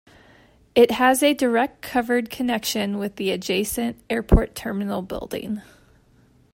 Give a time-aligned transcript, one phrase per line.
[0.73, 5.61] It has a direct covered connection with the adjacent airport terminal building.